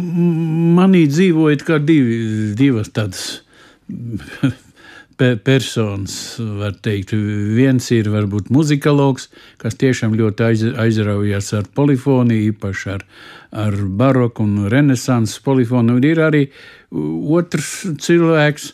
manī 0.78 1.06
dzīvojot 1.12 1.66
kā 1.68 1.80
divi, 1.84 2.54
divas 2.60 2.92
tādas 2.94 3.42
personas, 5.44 6.36
var 6.40 6.76
teikt. 6.84 7.14
Viens 7.56 7.90
ir 7.96 8.10
varbūt 8.12 8.52
muzikologs, 8.54 9.30
kas 9.62 9.78
tiešām 9.80 10.16
ļoti 10.20 10.46
aiz, 10.48 10.64
aizraujas 10.86 11.54
ar 11.54 11.68
polifoniju, 11.76 12.54
īpaši 12.54 12.90
ar, 12.98 13.06
ar 13.52 13.78
baroku 13.88 14.44
un 14.44 14.68
renesanses 14.72 15.40
polifoniju. 15.46 16.00
Un 16.02 16.08
ir 16.08 16.24
arī 16.24 16.48
otrs 16.92 17.76
cilvēks, 18.04 18.74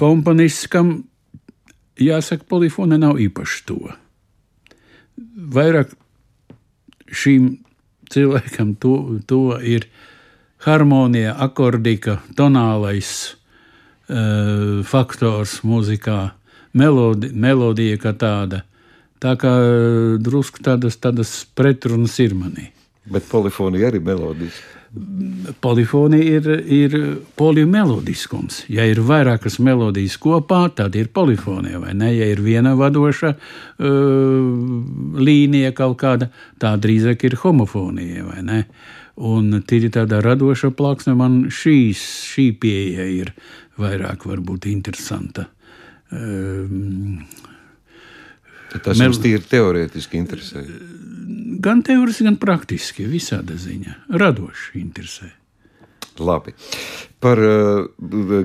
komponists, 0.00 0.68
kam 0.70 1.04
jāsaka, 2.00 2.46
polifona 2.48 2.98
nav 3.00 3.20
īpaši 3.20 3.64
to. 3.68 3.78
Vairāk 5.54 5.92
šīm 7.10 7.52
cilvēkam 8.10 8.74
to, 8.80 8.94
to 9.26 9.42
ir 9.62 9.86
harmonija, 10.64 11.34
akordika, 11.40 12.18
tonālais 12.36 13.12
uh, 13.30 14.82
faktors 14.86 15.60
mūzikā, 15.66 16.18
melodi, 16.76 17.32
melodija 17.32 18.00
kā 18.00 18.14
tāda. 18.16 18.64
Tā 19.20 19.34
kā 19.36 19.52
drusku 20.22 20.62
tādas, 20.64 20.96
tādas 20.96 21.32
pretrunas 21.54 22.14
ir 22.24 22.32
manī. 22.32 22.70
Bet 23.10 23.26
polifonija 23.28 23.90
arī 23.90 24.00
melodijas 24.04 24.56
polifonija 25.60 26.36
ir, 26.36 26.46
ir 26.66 26.94
polimelodiskums. 27.38 28.64
Ja 28.72 28.84
ir 28.88 28.98
vairākas 29.06 29.60
melodijas 29.62 30.16
kopā, 30.18 30.64
tad 30.74 30.96
ir 30.98 31.12
polifonija, 31.14 31.78
vai 31.82 31.94
ne? 31.94 32.10
Ja 32.16 32.26
ir 32.30 32.42
viena 32.42 32.74
vadoša 32.78 33.30
uh, 33.30 33.92
līnija 35.20 35.72
kaut 35.78 36.00
kāda, 36.02 36.30
tā 36.58 36.74
drīzāk 36.82 37.28
ir 37.28 37.38
homofonija, 37.44 38.26
vai 38.32 38.42
ne? 38.46 38.64
Un 39.20 39.60
tīri 39.68 39.92
tādā 39.94 40.22
radoša 40.24 40.72
plāksne 40.74 41.14
man 41.18 41.42
šīs, 41.54 42.02
šī 42.32 42.50
pieeja 42.58 43.06
ir 43.06 43.34
vairāk 43.78 44.26
varbūt 44.26 44.66
interesanta. 44.70 45.46
Um, 46.10 47.22
Tas 48.70 48.98
jums 49.02 49.18
tīri 49.18 49.42
teorētiski 49.50 50.18
interesē 50.18 50.62
gan 51.64 51.84
teorētiski, 51.86 52.28
gan 52.30 52.40
praktiski, 52.40 53.10
visāda 53.10 53.58
ziņa. 53.58 53.98
Radoši 54.20 54.80
interesē. 54.80 55.34
Labi. 56.20 56.52
Par 57.20 57.38
uh, 57.38 57.86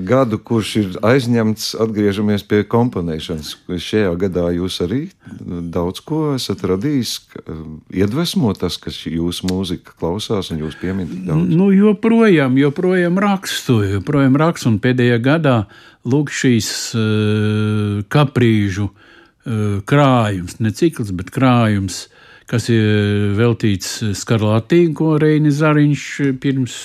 gadu, 0.04 0.38
kurš 0.44 0.70
ir 0.80 0.88
aizņemts, 1.04 1.70
atgriežamies 1.80 2.44
pie 2.48 2.60
komponēšanas. 2.68 3.52
Šajā 3.68 4.12
gadā 4.20 4.50
jūs 4.52 4.78
arī 4.84 5.00
daudz 5.72 6.02
ko 6.04 6.20
esat 6.36 6.64
radījis, 6.68 7.14
uh, 7.40 7.62
iedvesmo 7.96 8.52
tas, 8.58 8.76
kas 8.80 8.98
jūsu 9.08 9.48
mūzika 9.48 9.96
klausās 9.96 10.52
un 10.52 10.60
jūs 10.64 10.76
pieminat 10.80 11.24
daudz. 11.28 11.56
Nu, 11.56 11.70
joprojām, 11.72 12.58
joprojām 12.60 13.20
rakstu, 13.22 13.80
joprojām 13.96 14.36
rakstu, 14.40 14.74
un 14.74 14.80
pēdējā 14.84 15.20
gadā 15.24 15.56
lūk 16.08 16.32
šīs 16.32 16.70
uh, 16.96 18.04
kaprīžu 18.12 18.90
uh, 18.90 19.80
krājums, 19.88 20.60
ne 20.60 20.72
cikls, 20.76 21.16
bet 21.16 21.32
krājums 21.34 22.06
kas 22.50 22.68
ir 22.70 23.34
veltīts 23.38 23.98
Skarlatīm, 24.16 24.94
ko 24.96 25.16
Reini 25.20 25.50
Zariņš 25.54 26.06
pirms 26.42 26.76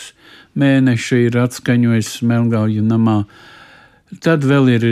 mēneša 0.58 1.22
ir 1.27 1.38
atskaņojis 1.44 2.12
Melngāļu 2.27 2.84
namā. 2.86 3.22
Tad 4.22 4.44
vēl 4.44 4.74
ir 4.74 4.86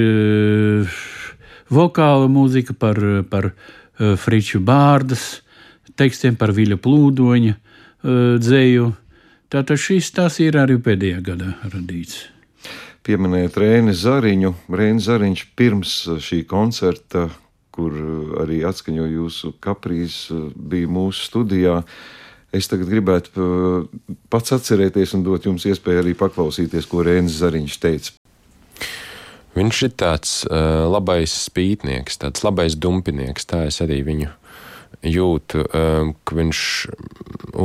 vokāla 1.73 2.29
mūzika 2.31 2.75
par, 2.77 2.99
par 3.29 3.51
Friču 3.97 4.61
Bārdas 4.63 5.41
tekstiem, 5.99 6.37
par 6.39 6.53
Viļa 6.55 6.79
plūdoņa 6.79 7.55
dzēju. 8.39 8.89
Tātad 9.49 9.81
šis 9.81 10.11
tas 10.15 10.37
ir 10.39 10.59
arī 10.61 10.77
pēdējā 10.79 11.23
gadā 11.25 11.55
radīts. 11.65 12.27
Pieminēt 13.03 13.57
Rēni 13.57 13.95
Zariņu. 13.97 14.53
Rēni 14.69 15.01
Zariņš 15.01 15.45
pirms 15.57 15.93
šī 16.21 16.43
koncerta 16.47 17.25
kur 17.79 17.95
eh, 17.95 18.31
arī 18.43 18.61
atskaņoja 18.67 19.15
jūsu 19.15 19.53
kaprīs, 19.63 20.25
eh, 20.33 20.47
bija 20.55 20.91
mūsu 20.91 21.27
studijā. 21.29 21.81
Es 22.55 22.67
tagad 22.67 22.89
gribētu 22.91 23.45
eh, 23.45 24.07
pats 24.31 24.55
atcerēties 24.57 25.15
un 25.17 25.25
dot 25.27 25.47
jums 25.47 25.67
iespēju 25.69 26.03
arī 26.03 26.15
paklausīties, 26.19 26.89
ko 26.89 27.05
Rēns 27.07 27.39
Zariņš 27.39 27.79
teica. 27.83 28.15
Viņš 29.57 29.79
ir 29.87 29.93
tāds 29.97 30.33
uh, 30.45 30.85
labais 30.87 31.33
spītnieks, 31.49 32.19
tāds 32.21 32.43
labais 32.45 32.75
dumpinieks. 32.79 33.47
Tā 33.49 33.63
es 33.67 33.79
arī 33.83 33.97
viņu 34.05 34.29
jūtu, 35.09 35.63
uh, 35.65 36.11
ka 36.23 36.37
viņš 36.37 36.61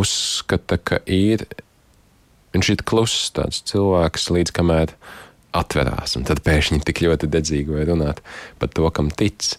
uzskata, 0.00 0.80
ka 0.80 1.02
ir. 1.04 1.44
Viņš 2.56 2.70
ir 2.72 2.86
kluss 2.88 3.28
tāds 3.36 3.60
cilvēks, 3.68 4.30
līdz 4.32 4.54
kamēr 4.56 4.96
atverās, 5.54 6.16
un 6.18 6.24
tad 6.26 6.40
pēkšņi 6.46 6.80
tik 6.88 7.04
ļoti 7.04 7.28
dedzīgi 7.30 7.76
var 7.76 7.86
runāt 7.92 8.24
par 8.58 8.72
to, 8.74 8.88
kam 8.96 9.12
tic. 9.12 9.52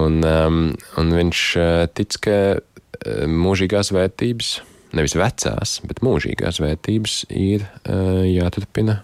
Un, 0.00 0.22
um, 0.24 0.60
un 1.00 1.12
viņš 1.12 1.40
uh, 1.60 1.84
tic, 1.92 2.16
ka 2.24 2.36
eh, 2.56 3.24
mūžīgās 3.28 3.92
vērtības, 3.92 4.52
nevis 4.96 5.16
vecās, 5.20 5.74
bet 5.88 6.00
mūžīgās 6.04 6.62
vērtības 6.64 7.16
ir 7.28 7.66
eh, 7.66 8.22
jāturpina 8.32 9.02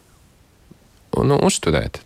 un 1.18 1.32
nu, 1.32 1.38
uzturēt, 1.44 2.00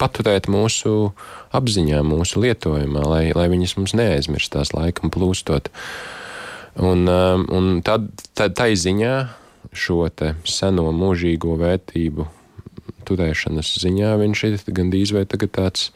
paturēt 0.00 0.48
mūsu 0.50 1.12
apziņā, 1.56 2.00
mūsu 2.04 2.42
lietojumā, 2.42 3.02
lai, 3.06 3.24
lai 3.36 3.48
viņas 3.52 3.76
mums 3.78 3.94
neaizmirstās 3.96 4.72
laikam 4.74 5.12
plūstot. 5.14 5.70
Un, 6.76 7.06
un 7.08 7.68
tad, 7.86 8.08
tad 8.36 8.56
tai 8.58 8.72
ziņā 8.76 9.12
šo 9.76 10.02
seno 10.48 10.88
mūžīgo 10.96 11.54
vērtību 11.60 12.26
turēšanas 13.06 13.70
ziņā 13.84 14.12
viņš 14.20 14.44
ir 14.48 14.58
gandrīz 14.74 15.14
vai 15.16 15.24
tagad 15.28 15.54
tāds. 15.56 15.90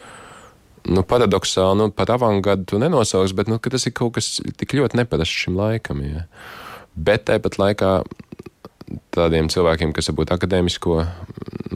Nu, 0.88 1.04
paradoxāli, 1.04 1.76
nu, 1.76 1.90
pat 1.92 2.12
avangardu 2.14 2.64
tu 2.72 2.80
nenosauks, 2.80 3.34
bet 3.36 3.50
nu, 3.52 3.58
tas 3.60 3.84
ir 3.86 3.94
kaut 3.96 4.16
kas 4.16 4.38
tik 4.60 4.72
ļoti 4.78 5.02
neparasts 5.02 5.44
šim 5.44 5.58
laikam. 5.58 6.00
Ja. 6.06 6.24
Bet 6.96 7.26
tāpat 7.28 7.58
laikā 7.60 7.92
tādiem 9.14 9.50
cilvēkiem, 9.52 9.92
kas 9.94 10.10
varbūt 10.10 10.32
akadēmisko 10.34 10.96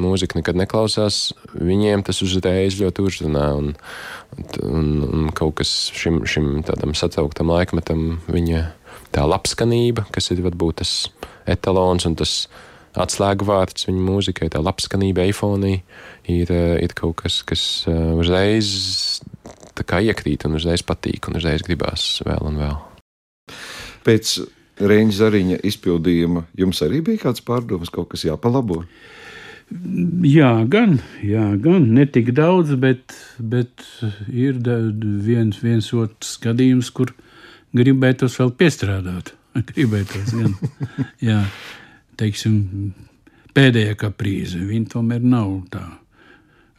mūziku 0.00 0.40
nekad 0.40 0.58
neklausās, 0.58 1.34
viņiem 1.54 2.02
tas 2.06 2.22
uzreiz 2.24 2.78
ļoti 2.80 3.04
uzrunā. 3.04 3.44
Un, 3.58 3.74
un, 4.64 4.88
un 5.04 5.28
kaut 5.36 5.60
kas 5.60 5.74
šim, 5.94 6.22
šim 6.28 6.64
tādam 6.66 6.96
satrauktam 6.98 7.52
laikmetam, 7.54 8.22
viņa 8.26 8.64
tā 9.14 9.26
labskanība, 9.28 10.08
kas 10.14 10.32
ir 10.34 10.42
varbūt 10.46 10.82
tas 10.82 10.94
etalons 11.50 12.08
un 12.08 12.16
tas 12.18 12.46
atslēgu 13.00 13.46
vārds 13.48 13.88
viņa 13.88 14.02
mūzikai, 14.06 14.50
tā 14.54 14.62
labskanība, 14.62 15.26
eifonija, 15.28 15.82
ir, 16.30 16.50
eh, 16.52 16.76
ir 16.84 16.94
kaut 16.96 17.22
kas, 17.22 17.42
kas 17.46 17.84
eh, 17.90 18.02
uzreiz 18.14 19.20
iekrīt 19.74 20.46
un 20.46 20.54
uzreiz 20.54 20.84
patīk 20.86 21.28
un 21.28 21.40
uzreiz 21.40 21.64
gribās 21.66 22.22
vēl 22.24 22.46
un 22.50 22.60
vēl. 22.62 22.76
Pēc 24.06 24.38
Reņģa 24.74 25.16
Zariņa 25.18 25.58
izpildījuma 25.66 26.44
jums 26.58 26.80
arī 26.82 27.00
bija 27.04 27.28
kāds 27.28 27.44
pārdoms, 27.46 27.92
kaut 27.94 28.08
kas 28.10 28.24
jāpalabo? 28.26 28.84
Jā, 30.26 30.50
gan, 30.68 30.98
jā, 31.24 31.54
gan 31.62 31.86
ne 31.94 32.04
tik 32.06 32.32
daudz, 32.36 32.74
bet, 32.78 33.14
bet 33.38 33.86
ir 34.28 34.58
viens, 34.62 35.60
viens 35.62 35.88
otrs 35.94 36.36
gadījums, 36.42 36.90
kur 36.90 37.14
gribētos 37.74 38.36
vēl 38.38 38.52
piestrādāt. 38.58 39.32
Gribētos 39.70 40.34
gan. 40.34 40.54
jā 41.22 41.40
teiksim, 42.20 42.92
pēdējā 43.56 43.96
kaprīze. 44.00 44.62
Viņa 44.68 44.94
tomēr 44.96 45.24
nav 45.24 45.52
tā 45.72 45.84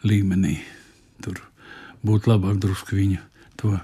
līmenī. 0.06 0.58
Tur 1.24 1.40
būtu 2.06 2.32
labāk 2.34 2.60
drusku 2.62 3.00
viņa 3.00 3.22
to 3.62 3.76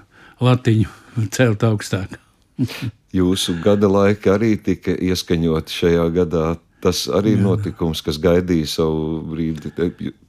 latiņu 0.42 1.28
celt 1.34 1.64
augstāk. 1.66 2.18
Jūsu 3.12 3.58
gada 3.60 3.90
laika 3.92 4.36
arī 4.38 4.54
tika 4.56 4.94
ieskaņot 4.96 5.72
šajā 5.72 6.04
gadā. 6.14 6.52
Tas 6.82 7.04
arī 7.06 7.36
ir 7.36 7.42
notikums, 7.44 8.00
kas 8.02 8.16
gaidīja 8.18 8.66
savu 8.66 9.20
brīdi. 9.30 9.70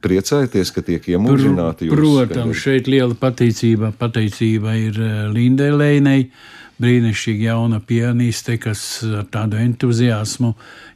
Priecājieties, 0.05 0.69
ka 0.75 0.83
tiek 0.85 1.07
iemūžināti. 1.15 1.87
Protams, 1.89 2.59
šeit 2.61 2.85
liela 2.91 3.17
pateicība, 3.17 3.89
pateicība 3.97 4.75
ir 4.77 4.99
eh, 5.01 5.15
Lindai 5.33 5.71
Lēnei 5.73 6.27
brīnišķīga 6.83 7.47
jauna 7.47 7.79
pianiste, 7.83 8.57
kas 8.61 8.81
ar 9.07 9.25
tādu 9.31 9.57
entuziasmu 9.61 10.53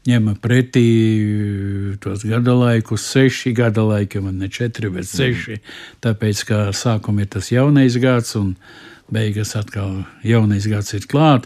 ņem 0.07 0.29
pretī 0.43 0.87
tos 2.03 2.25
gada 2.27 2.53
laikus, 2.57 3.05
seši 3.13 3.53
gada 3.55 3.83
laiki, 3.87 4.21
man 4.23 4.35
ne 4.41 4.49
četri, 4.51 4.89
bet 4.93 5.07
seši. 5.09 5.59
Tāpēc, 6.03 6.43
kā 6.47 6.59
sākumā 6.75 7.25
ir 7.25 7.29
tas 7.37 7.51
jaunais 7.51 7.95
gads 8.03 8.35
un 8.39 8.47
beigas 9.11 9.55
atkal 9.59 10.03
jaunais 10.27 10.67
gads 10.67 10.93
ir 10.97 11.03
klāt, 11.09 11.43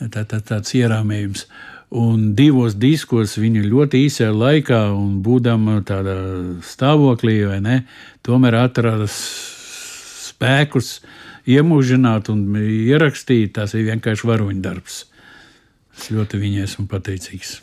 tā, 0.00 0.22
tā, 0.24 0.38
tāds 0.40 0.74
ierāmējums. 0.76 1.46
Un 1.90 2.34
divos 2.38 2.76
diskos 2.78 3.34
viņa 3.40 3.64
ļoti 3.66 4.04
īsā 4.06 4.28
laikā, 4.30 4.94
un 4.94 5.22
būdama 5.24 5.80
tādā 5.88 6.16
stāvoklī, 6.62 7.42
ne, 7.64 7.82
tomēr 8.22 8.54
atrada 8.60 9.08
spēkus, 9.10 11.00
uh, 11.00 11.19
iemūžināt 11.48 12.30
un 12.32 12.44
ierakstīt, 12.60 13.54
tas 13.56 13.74
ir 13.74 13.88
vienkārši 13.88 14.28
varoņu 14.28 14.62
darbs. 14.64 15.04
Es 15.96 16.12
ļoti 16.14 16.40
viņai 16.40 16.64
esmu 16.68 16.86
pateicīgs. 16.90 17.58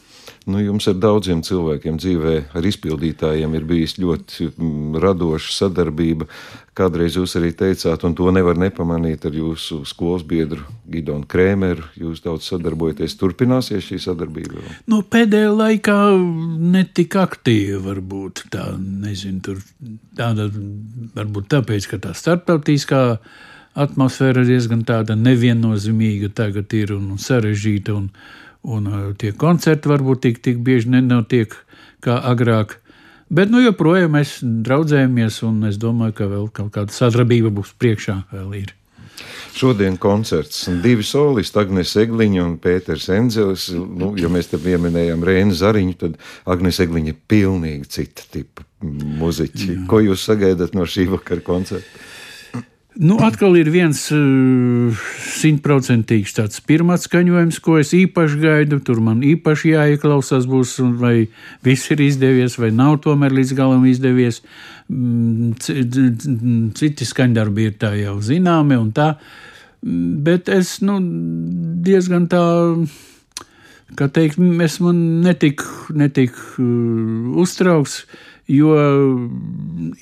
Nu, 0.47 0.61
jums 0.63 0.85
ar 0.87 0.95
daudziem 0.95 1.41
cilvēkiem 1.43 1.97
dzīvē, 1.99 2.33
ar 2.55 2.65
izpildītājiem 2.69 3.55
ir 3.57 3.65
bijis 3.67 3.97
ļoti 3.99 4.45
mm, 4.47 4.95
radoša 5.03 5.51
sadarbība. 5.51 6.27
Kādreiz 6.77 7.17
jūs 7.19 7.33
arī 7.39 7.49
teicāt, 7.57 8.05
un 8.07 8.15
to 8.15 8.29
nevar 8.31 8.55
nepamanīt 8.59 9.25
ar 9.27 9.35
jūsu 9.35 9.81
skolas 9.89 10.23
biedru 10.27 10.63
Gidonu 10.87 11.27
Krēmeru. 11.27 11.89
Jūs 11.99 12.23
daudz 12.23 12.47
sadarbojaties. 12.47 13.17
Turpināsies 13.19 13.89
šī 13.89 13.99
sadarbība? 14.05 14.63
Nu, 14.87 15.01
pēdējā 15.03 15.51
laikā 15.51 15.97
ne 16.15 16.85
tik 16.95 17.19
aktīvi 17.19 17.81
varbūt 17.83 18.45
tā, 18.53 18.69
nezinu, 18.79 19.43
tur 19.43 19.59
tāda, 20.15 20.47
varbūt 21.17 21.51
tāpēc, 21.57 21.91
ka 21.91 22.01
tā 22.07 22.15
starptautiskā 22.15 23.03
atmosfēra 23.77 24.43
diezgan 24.47 24.83
tāda 24.87 25.17
neviennozīmīga 25.19 26.31
tagad 26.37 26.73
ir 26.77 26.95
un 26.95 27.15
sarežģīta, 27.21 27.93
un, 27.93 28.09
un 28.65 28.89
uh, 28.89 29.05
tie 29.19 29.33
koncerti 29.37 29.91
varbūt 29.91 30.25
tik, 30.25 30.41
tik 30.45 30.59
bieži 30.65 30.91
nenotiek 30.95 31.55
kā 32.03 32.19
agrāk. 32.31 32.79
Bet 33.27 33.51
nu, 33.51 33.59
joprojām 33.59 34.13
mēs 34.15 34.37
draudzējamies, 34.41 35.41
un 35.43 35.67
es 35.67 35.79
domāju, 35.81 36.15
ka 36.15 36.31
vēl 36.31 36.49
kaut 36.55 36.73
kāda 36.77 36.95
sadarbība 36.95 37.51
būs 37.53 37.73
priekšā. 37.79 38.21
Šodien 39.57 39.97
koncerts 39.97 40.67
divi 40.83 41.03
solisti, 41.03 41.57
Agnēs 41.59 41.95
Egliņa 41.97 42.43
un 42.45 42.55
Pēters 42.61 43.07
Enzelis. 43.15 43.67
Nu, 43.73 44.11
ja 44.19 44.29
mēs 44.31 44.51
te 44.51 44.59
pieminējām 44.61 45.25
Rēnu 45.25 45.57
Zariņu, 45.57 45.95
tad 46.03 46.19
Agnēs 46.45 46.79
Egliņa 46.85 47.11
ir 47.11 47.17
pilnīgi 47.27 47.89
cita 47.97 48.27
tipa 48.31 48.67
muziķi. 48.85 49.71
Jā. 49.73 49.79
Ko 49.89 49.99
jūs 50.05 50.27
sagaidat 50.29 50.77
no 50.77 50.85
šī 50.87 51.07
vakara 51.15 51.43
koncerta? 51.43 52.05
Nu, 52.97 53.19
atkal 53.21 53.53
ir 53.59 53.67
viens 53.69 53.99
eh, 54.09 55.01
simtprocentīgs 55.37 56.31
uh, 56.33 56.37
tāds 56.39 56.61
pirmais 56.65 57.03
skaņojums, 57.05 57.59
ko 57.61 57.75
es 57.77 57.91
īpaši 57.93 58.39
gaidu. 58.41 58.79
Tur 58.81 59.03
man 59.05 59.21
īpaši 59.21 59.75
jāieklausās, 59.75 60.47
būs, 60.49 60.79
vai 60.97 61.27
viss 61.65 61.91
ir 61.93 62.01
izdevies, 62.01 62.57
vai 62.57 62.71
nav 62.73 62.97
tomēr 63.05 63.35
līdz 63.37 63.53
galam 63.57 63.85
izdevies. 63.85 64.41
Mm, 64.89 65.53
citi 66.79 67.05
skaņdarbi 67.05 67.67
ir 67.69 67.75
tā 67.77 67.93
jau 67.99 68.17
zināmi 68.23 68.79
un 68.81 68.89
tā. 68.97 69.11
Mm, 69.85 70.15
bet 70.25 70.49
es 70.49 70.79
nu, 70.81 70.97
diezgan 71.85 72.25
tā 72.31 72.41
kā 73.97 74.09
teikt, 74.09 74.41
esmu 74.41 74.95
netik, 75.27 75.61
netik 75.93 76.33
uh, 76.57 77.37
uztraukts, 77.45 78.07
jo 78.47 78.73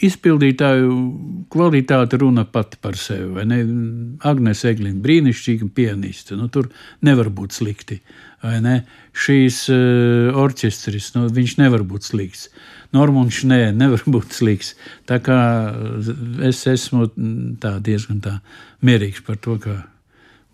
izpildītāju 0.05 0.93
kvalitāte 1.53 2.19
runa 2.21 2.45
pati 2.45 2.79
par 2.81 2.97
sevi. 2.99 3.45
Agnēs 4.25 4.63
Eglīna, 4.69 5.01
brīnišķīga 5.03 5.69
pianiste, 5.75 6.37
nu, 6.39 6.47
tur 6.53 6.69
nevar 7.05 7.31
būt 7.33 7.57
slikti. 7.57 7.99
Šīs 9.15 9.63
uh, 9.73 10.37
orķestris, 10.37 11.13
nu, 11.15 11.25
viņš 11.33 11.57
nevar 11.63 11.85
būt 11.87 12.11
slikts. 12.11 12.49
Normons 12.95 13.41
nē, 13.47 13.71
nevar 13.75 14.03
būt 14.15 14.37
slikts. 14.37 14.75
Tā 15.09 15.19
kā 15.23 15.39
es 16.45 16.61
esmu 16.69 17.09
tā 17.61 17.77
diezgan 17.83 18.21
tā 18.23 18.37
mierīgs 18.85 19.25
par 19.25 19.41
to, 19.41 19.57
ka 19.61 19.81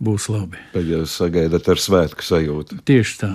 būs 0.02 0.30
labi. 0.34 0.62
Tad 0.74 0.88
jūs 0.88 1.20
sagaidat 1.20 1.68
ar 1.70 1.82
svētku 1.82 2.26
sajūtu. 2.26 2.82
Tieši 2.88 3.20
tā. 3.22 3.32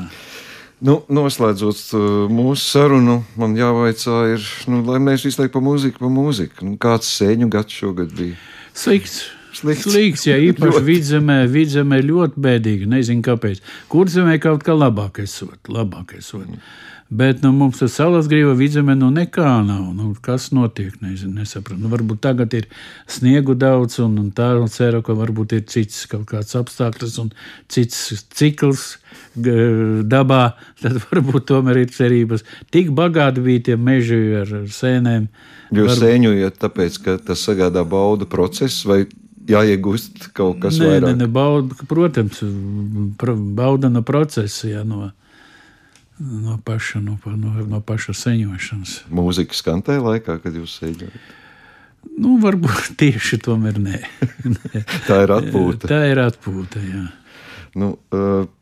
Nu, 0.85 0.99
noslēdzot 1.09 1.79
uh, 1.97 2.03
mūsu 2.29 2.61
sarunu, 2.61 3.23
man 3.41 3.55
jāvaicā, 3.57 4.17
ir, 4.35 4.51
nu, 4.69 4.83
lai 4.85 4.99
mēs 5.01 5.25
visu 5.25 5.41
laiku 5.41 5.55
pa 5.57 5.63
mūziku, 5.65 6.03
pa 6.03 6.11
mūziku. 6.13 6.67
Nu, 6.69 6.77
kāds 6.81 7.09
sēņu 7.17 7.49
gads 7.53 7.79
šogad 7.81 8.13
bija? 8.17 8.37
Slikts. 8.77 9.23
Slikts, 9.57 9.87
Slikts 9.89 10.27
ja 10.29 10.37
īpaši 10.49 10.83
vidzemē, 10.87 11.39
vidzemē 11.53 12.03
ļoti 12.05 12.43
bēdīgi. 12.49 12.91
Nezinu, 12.91 13.25
kāpēc. 13.27 13.63
Kurzemē 13.93 14.37
kaut 14.43 14.67
kā 14.67 14.77
labāk 14.77 15.23
esot, 15.25 15.61
labāk 15.73 16.19
esot. 16.21 16.47
Mm. 16.47 16.61
Bet 17.09 17.43
nu, 17.43 17.53
mums 17.55 17.79
tas 17.79 17.95
salas 17.95 18.27
grīva 18.27 18.57
vidzemē 18.59 18.97
nu 18.99 19.13
nekā 19.15 19.51
nav. 19.63 19.83
Nu, 19.95 20.09
kas 20.23 20.49
notiek? 20.51 20.97
Nezinu, 20.99 21.37
nesapratu. 21.39 21.79
Nu, 21.79 21.91
varbūt 21.93 22.19
tagad 22.25 22.55
ir 22.59 22.67
sniegu 23.07 23.55
daudz, 23.55 24.01
un, 24.03 24.17
un 24.19 24.33
tā 24.35 24.49
un 24.59 24.67
ceru, 24.73 25.05
ka 25.07 25.15
varbūt 25.15 25.55
ir 25.55 25.63
cits 25.71 26.09
kaut 26.11 26.25
kāds 26.33 26.59
apstākļus 26.59 27.15
un 27.23 27.31
cits 27.71 28.25
cikls 28.35 28.97
dabā. 29.37 30.57
Tad 30.83 30.99
varbūt 31.05 31.47
tomēr 31.53 31.85
ir 31.85 31.95
cerības. 31.95 32.43
Tik 32.75 32.91
bagāti 32.99 33.45
bija 33.45 33.69
tie 33.71 33.79
meži 33.79 34.19
ar, 34.41 34.51
ar 34.65 34.67
sēnēm. 34.75 35.31
Jūs 35.71 35.93
varbūt... 35.93 36.03
sēņojat 36.03 36.59
tāpēc, 36.67 36.99
ka 37.07 37.17
tas 37.23 37.47
sagādā 37.47 37.87
baudu 37.87 38.27
procesu 38.27 38.91
vai 38.91 39.01
jāiegūst 39.51 40.31
kaut 40.37 40.61
kas 40.65 40.81
nē, 40.81 40.91
vairāk? 40.91 41.13
Nē, 41.13 41.21
ne, 41.23 41.31
bauda, 41.31 41.87
protams, 41.89 42.43
bauda 43.57 43.93
no 43.93 44.03
procesa. 44.07 44.69
Jā, 44.71 44.85
no 44.87 45.11
no 46.19 46.59
paša, 46.65 47.01
no, 47.05 47.19
no, 47.37 47.53
no 47.69 47.81
paša 47.85 48.15
seņošanas. 48.17 48.95
Mūzika 49.13 49.57
skan 49.57 49.83
tajā 49.85 50.01
laikā, 50.05 50.39
kad 50.41 50.55
jūs 50.57 50.79
seņojat? 50.81 51.19
Nu, 52.17 52.37
varbūt 52.43 52.93
tieši 53.01 53.41
tomēr 53.45 53.81
nē. 53.87 54.01
tā 55.09 55.23
ir 55.27 55.35
atpūta. 55.37 55.91
Tā 55.91 56.03
ir 56.11 56.23
atpūta, 56.25 56.83
jā. 56.83 57.05
Nu, 57.77 57.91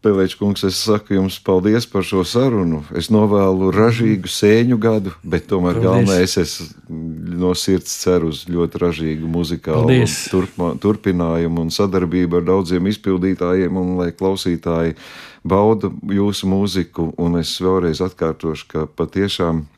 Pelēķis 0.03 0.35
kungs, 0.41 0.65
es 0.67 0.79
saku 0.83 1.15
jums 1.15 1.37
paldies 1.47 1.87
par 1.87 2.03
šo 2.07 2.25
sarunu. 2.27 2.81
Es 2.99 3.13
novēlu 3.15 3.69
ražīgu 3.75 4.31
sēņu 4.31 4.79
gadu, 4.83 5.13
bet 5.23 5.47
tomēr 5.53 5.79
galvenais 5.85 6.35
es 6.41 6.57
no 6.89 7.53
sirds 7.55 7.93
ceru 8.03 8.33
uz 8.33 8.43
ļoti 8.51 8.81
ražīgu 8.83 9.31
muzikālu 9.31 10.01
turpma, 10.33 10.73
turpinājumu 10.83 11.63
un 11.63 11.71
sadarbību 11.75 12.41
ar 12.41 12.49
daudziem 12.49 12.91
izpildītājiem 12.91 13.79
un 13.79 13.95
lai 14.01 14.11
klausītāji 14.19 14.99
bauda 15.47 15.93
jūsu 16.11 16.51
mūziku. 16.51 17.13
Un 17.23 17.39
es 17.39 17.55
vēlreiz 17.63 18.03
atkārtošu, 18.03 18.69
ka 18.73 18.85
patiešām 18.99 19.69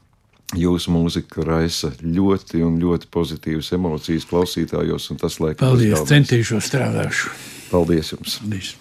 Jūsu 0.55 0.93
mūzika 0.95 1.43
raisa 1.43 1.89
ļoti, 1.99 2.61
ļoti 2.79 3.09
pozitīvas 3.11 3.73
emocijas 3.75 4.29
klausītājos, 4.31 5.11
un 5.11 5.19
tas, 5.19 5.41
laikam, 5.43 5.73
Paldies, 5.73 6.07
centīšos 6.07 6.71
strādāšu. 6.71 7.35
Paldies 7.73 8.15
jums! 8.15 8.39
Paldies. 8.45 8.77